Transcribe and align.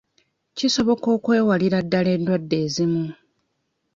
Kisoboka 0.57 1.07
okwewalira 1.15 1.77
ddala 1.85 2.09
endwadde 2.15 2.55
ezimu. 2.65 3.05